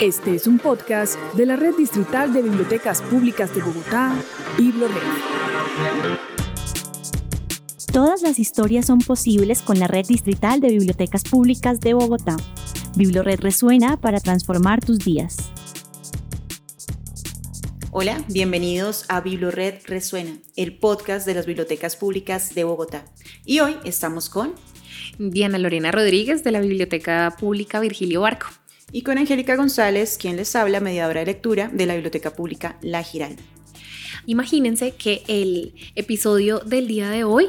[0.00, 4.16] Este es un podcast de la Red Distrital de Bibliotecas Públicas de Bogotá,
[4.58, 4.94] BibloRed.
[7.92, 12.36] Todas las historias son posibles con la Red Distrital de Bibliotecas Públicas de Bogotá.
[12.96, 15.36] BibloRed resuena para transformar tus días.
[17.92, 23.04] Hola, bienvenidos a BibloRed Resuena, el podcast de las bibliotecas públicas de Bogotá.
[23.44, 24.54] Y hoy estamos con
[25.18, 28.48] Diana Lorena Rodríguez de la Biblioteca Pública Virgilio Barco.
[28.94, 33.02] Y con Angélica González, quien les habla, mediadora de lectura de la Biblioteca Pública La
[33.02, 33.42] Giralda.
[34.26, 37.48] Imagínense que el episodio del día de hoy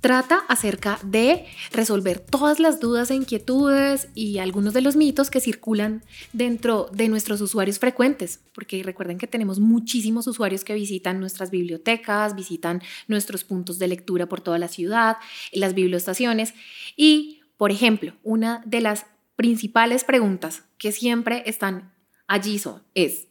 [0.00, 5.38] trata acerca de resolver todas las dudas e inquietudes y algunos de los mitos que
[5.38, 11.52] circulan dentro de nuestros usuarios frecuentes, porque recuerden que tenemos muchísimos usuarios que visitan nuestras
[11.52, 15.18] bibliotecas, visitan nuestros puntos de lectura por toda la ciudad,
[15.52, 16.52] las biblioestaciones
[16.96, 19.06] y, por ejemplo, una de las
[19.40, 21.94] principales preguntas que siempre están
[22.26, 23.28] allí son, es,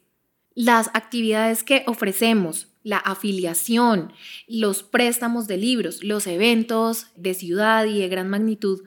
[0.56, 4.12] las actividades que ofrecemos, la afiliación,
[4.48, 8.82] los préstamos de libros, los eventos de ciudad y de gran magnitud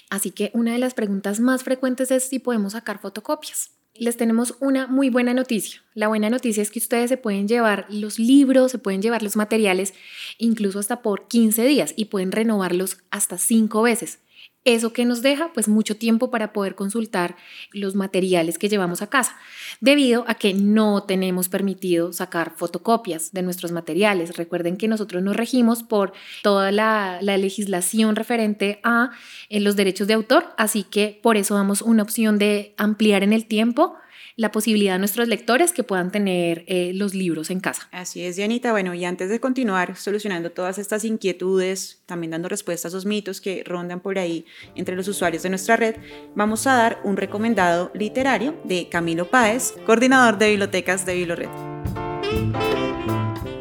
[0.09, 3.71] así que una de las preguntas más frecuentes es si podemos sacar fotocopias.
[3.93, 5.83] Les tenemos una muy buena noticia.
[5.93, 9.35] La buena noticia es que ustedes se pueden llevar los libros, se pueden llevar los
[9.35, 9.93] materiales,
[10.37, 14.19] incluso hasta por 15 días y pueden renovarlos hasta 5 veces.
[14.63, 17.35] Eso que nos deja pues mucho tiempo para poder consultar
[17.71, 19.35] los materiales que llevamos a casa,
[19.79, 24.37] debido a que no tenemos permitido sacar fotocopias de nuestros materiales.
[24.37, 26.13] Recuerden que nosotros nos regimos por
[26.43, 29.11] toda la, legislación referente a
[29.49, 33.33] eh, los derechos de autor, así que por eso damos una opción de ampliar en
[33.33, 33.95] el tiempo
[34.41, 37.87] la posibilidad a nuestros lectores que puedan tener eh, los libros en casa.
[37.91, 38.71] Así es, Dianita.
[38.71, 43.39] Bueno, y antes de continuar solucionando todas estas inquietudes, también dando respuesta a esos mitos
[43.39, 45.95] que rondan por ahí entre los usuarios de nuestra red,
[46.33, 51.49] vamos a dar un recomendado literario de Camilo Páez, coordinador de bibliotecas de BibloRed.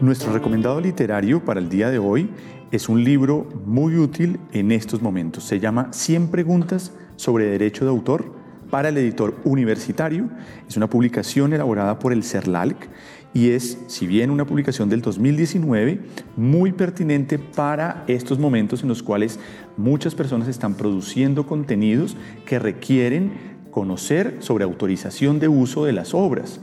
[0.00, 2.30] Nuestro recomendado literario para el día de hoy
[2.70, 5.44] es un libro muy útil en estos momentos.
[5.44, 8.39] Se llama 100 preguntas sobre derecho de autor
[8.70, 10.28] para el editor universitario.
[10.68, 12.88] Es una publicación elaborada por el CERLALC
[13.32, 16.00] y es, si bien una publicación del 2019,
[16.36, 19.38] muy pertinente para estos momentos en los cuales
[19.76, 23.32] muchas personas están produciendo contenidos que requieren
[23.70, 26.60] conocer sobre autorización de uso de las obras.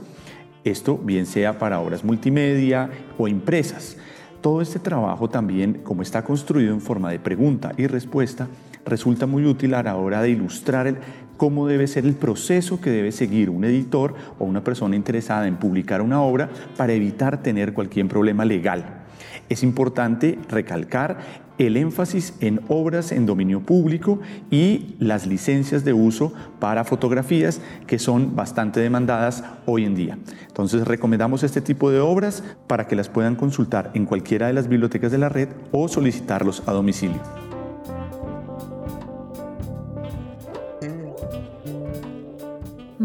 [0.64, 3.96] Esto bien sea para obras multimedia o impresas.
[4.42, 8.48] Todo este trabajo también, como está construido en forma de pregunta y respuesta,
[8.88, 11.00] resulta muy útil a la hora de ilustrar
[11.36, 15.56] cómo debe ser el proceso que debe seguir un editor o una persona interesada en
[15.56, 19.04] publicar una obra para evitar tener cualquier problema legal.
[19.48, 26.32] Es importante recalcar el énfasis en obras en dominio público y las licencias de uso
[26.60, 30.18] para fotografías que son bastante demandadas hoy en día.
[30.46, 34.68] Entonces recomendamos este tipo de obras para que las puedan consultar en cualquiera de las
[34.68, 37.47] bibliotecas de la red o solicitarlos a domicilio.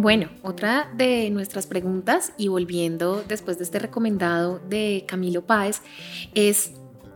[0.04, 5.82] Bueno, otra de nuestras preguntas, y volviendo después de este recomendado de Camilo Páez,
[6.36, 6.74] es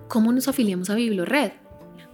[0.08, 1.52] ¿cómo nos afiliamos a BibloRed?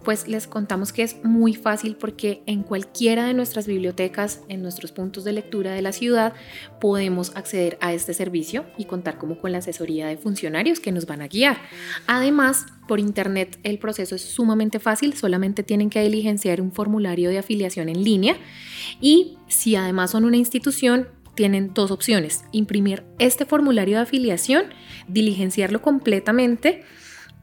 [0.04, 4.92] Pues les contamos que es muy fácil porque en cualquiera de nuestras bibliotecas, en nuestros
[4.92, 6.34] puntos de lectura de la ciudad,
[6.82, 11.06] podemos acceder a este servicio y contar como con la asesoría de funcionarios que nos
[11.06, 11.58] van a guiar.
[12.06, 17.38] Además, por internet el proceso es sumamente fácil, solamente tienen que diligenciar un formulario de
[17.38, 18.36] afiliación en línea
[19.00, 24.66] y si además son una institución, tienen dos opciones, imprimir este formulario de afiliación,
[25.08, 26.84] diligenciarlo completamente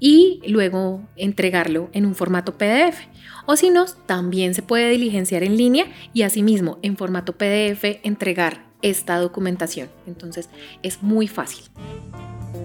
[0.00, 2.98] y luego entregarlo en un formato PDF.
[3.46, 8.64] O si no, también se puede diligenciar en línea y asimismo en formato PDF entregar
[8.82, 9.88] esta documentación.
[10.06, 10.48] Entonces
[10.82, 11.64] es muy fácil.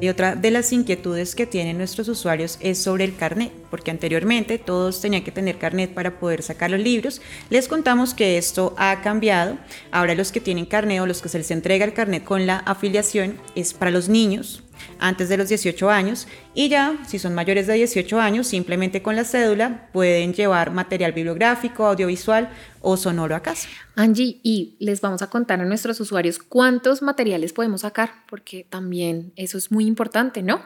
[0.01, 4.57] Y otra de las inquietudes que tienen nuestros usuarios es sobre el carnet, porque anteriormente
[4.57, 7.21] todos tenían que tener carnet para poder sacar los libros.
[7.49, 9.57] Les contamos que esto ha cambiado.
[9.91, 12.57] Ahora los que tienen carnet o los que se les entrega el carnet con la
[12.57, 14.65] afiliación es para los niños
[14.99, 19.15] antes de los 18 años y ya, si son mayores de 18 años, simplemente con
[19.15, 22.49] la cédula pueden llevar material bibliográfico, audiovisual
[22.81, 23.67] o sonoro a casa.
[23.95, 29.33] Angie, y les vamos a contar a nuestros usuarios cuántos materiales podemos sacar, porque también
[29.35, 30.61] eso es muy importante, ¿no?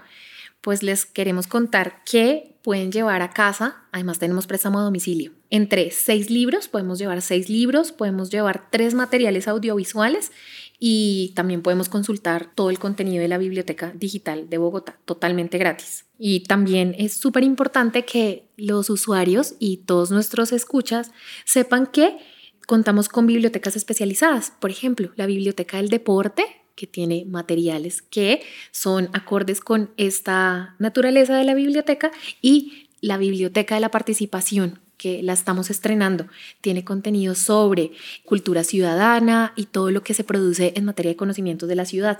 [0.62, 3.78] Pues les queremos contar qué pueden llevar a casa.
[3.92, 5.32] Además tenemos préstamo a domicilio.
[5.50, 10.32] Entre seis libros, podemos llevar seis libros, podemos llevar tres materiales audiovisuales
[10.80, 16.06] y también podemos consultar todo el contenido de la Biblioteca Digital de Bogotá totalmente gratis.
[16.18, 21.12] Y también es súper importante que los usuarios y todos nuestros escuchas
[21.44, 22.18] sepan que
[22.66, 24.54] contamos con bibliotecas especializadas.
[24.60, 26.46] Por ejemplo, la Biblioteca del Deporte
[26.76, 28.42] que tiene materiales que
[28.72, 32.10] son acordes con esta naturaleza de la biblioteca
[32.42, 36.28] y la biblioteca de la participación que la estamos estrenando.
[36.62, 37.92] Tiene contenido sobre
[38.26, 42.20] cultura ciudadana y todo lo que se produce en materia de conocimientos de la ciudad.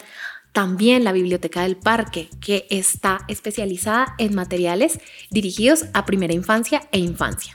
[0.54, 5.00] También la Biblioteca del Parque, que está especializada en materiales
[5.30, 7.54] dirigidos a primera infancia e infancia.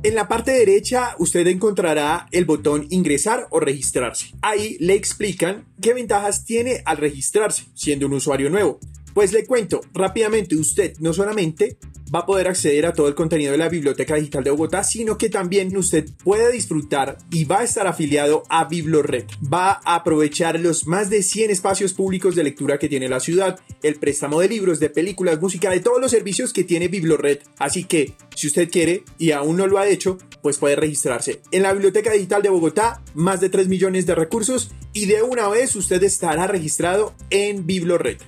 [0.02, 4.32] En la parte derecha usted encontrará el botón ingresar o registrarse.
[4.42, 8.80] Ahí le explican qué ventajas tiene al registrarse siendo un usuario nuevo.
[9.14, 11.78] Pues le cuento rápidamente, usted no solamente
[12.16, 15.18] va a poder acceder a todo el contenido de la Biblioteca Digital de Bogotá, sino
[15.18, 19.26] que también usted puede disfrutar y va a estar afiliado a BibloRed.
[19.54, 23.60] Va a aprovechar los más de 100 espacios públicos de lectura que tiene la ciudad,
[23.84, 27.40] el préstamo de libros, de películas, música, de todos los servicios que tiene BibloRed.
[27.58, 31.42] Así que, si usted quiere y aún no lo ha hecho, pues puede registrarse.
[31.52, 35.50] En la Biblioteca Digital de Bogotá, más de 3 millones de recursos y de una
[35.50, 38.20] vez usted estará registrado en BibloRed.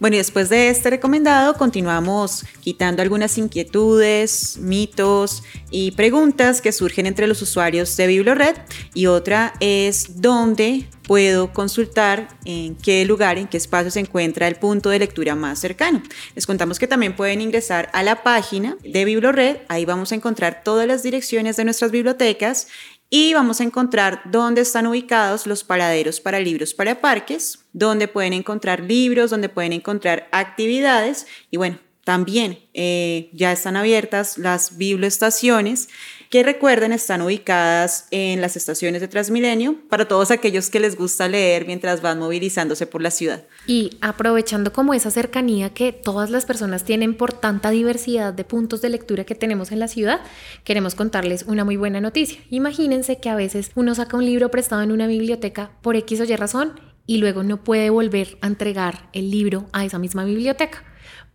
[0.00, 7.06] Bueno, y después de este recomendado, continuamos quitando algunas inquietudes, mitos y preguntas que surgen
[7.06, 8.56] entre los usuarios de BiblioRed.
[8.94, 14.54] Y otra es dónde puedo consultar en qué lugar, en qué espacio se encuentra el
[14.54, 16.00] punto de lectura más cercano.
[16.36, 19.62] Les contamos que también pueden ingresar a la página de BiblioRed.
[19.68, 22.68] Ahí vamos a encontrar todas las direcciones de nuestras bibliotecas
[23.10, 28.32] y vamos a encontrar dónde están ubicados los paraderos para libros para parques, dónde pueden
[28.32, 31.78] encontrar libros, dónde pueden encontrar actividades y bueno,
[32.08, 35.90] también eh, ya están abiertas las biblioestaciones
[36.30, 41.28] que recuerden están ubicadas en las estaciones de Transmilenio para todos aquellos que les gusta
[41.28, 43.44] leer mientras van movilizándose por la ciudad.
[43.66, 48.80] Y aprovechando como esa cercanía que todas las personas tienen por tanta diversidad de puntos
[48.80, 50.22] de lectura que tenemos en la ciudad,
[50.64, 52.40] queremos contarles una muy buena noticia.
[52.48, 56.24] Imagínense que a veces uno saca un libro prestado en una biblioteca por X o
[56.24, 60.87] Y razón y luego no puede volver a entregar el libro a esa misma biblioteca.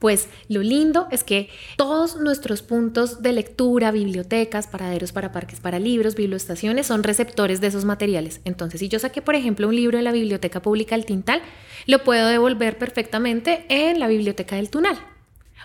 [0.03, 1.47] Pues lo lindo es que
[1.77, 7.67] todos nuestros puntos de lectura, bibliotecas, paraderos para parques para libros, biblioestaciones son receptores de
[7.67, 8.41] esos materiales.
[8.43, 11.41] Entonces, si yo saqué, por ejemplo, un libro de la Biblioteca Pública del Tintal,
[11.87, 14.99] lo puedo devolver perfectamente en la Biblioteca del Tunal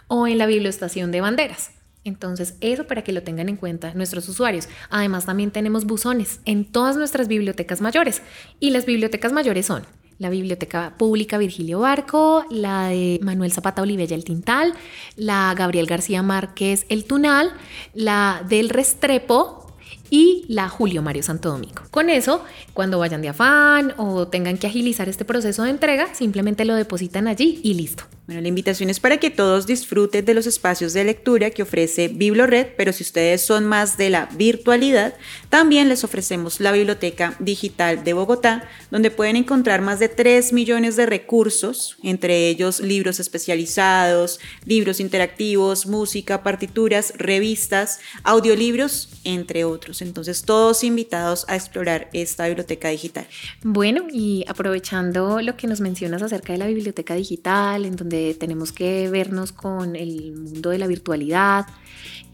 [0.07, 1.73] o en la Biblioestación de Banderas.
[2.05, 4.69] Entonces, eso para que lo tengan en cuenta nuestros usuarios.
[4.89, 8.23] Además, también tenemos buzones en todas nuestras bibliotecas mayores.
[8.61, 9.85] Y las bibliotecas mayores son
[10.19, 14.75] la Biblioteca Pública Virgilio Barco, la de Manuel Zapata Olivella El Tintal,
[15.17, 17.53] la Gabriel García Márquez El Tunal,
[17.95, 19.67] la del Restrepo
[20.11, 21.83] y la Julio Mario Santo Domingo.
[21.91, 22.45] Con eso,
[22.75, 27.29] cuando vayan de afán o tengan que agilizar este proceso de entrega, simplemente lo depositan
[27.29, 28.05] allí y listo.
[28.29, 32.09] Bueno, la invitación es para que todos disfruten de los espacios de lectura que ofrece
[32.09, 35.15] BibloRed, pero si ustedes son más de la virtualidad,
[35.49, 40.95] también les ofrecemos la Biblioteca Digital de Bogotá, donde pueden encontrar más de 3 millones
[40.97, 50.03] de recursos, entre ellos libros especializados, libros interactivos, música, partituras, revistas, audiolibros, entre otros.
[50.03, 53.27] Entonces, todos invitados a explorar esta biblioteca digital.
[53.63, 58.73] Bueno, y aprovechando lo que nos mencionas acerca de la biblioteca digital, en donde tenemos
[58.73, 61.67] que vernos con el mundo de la virtualidad.